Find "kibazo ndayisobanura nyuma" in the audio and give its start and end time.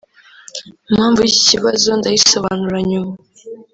1.51-3.13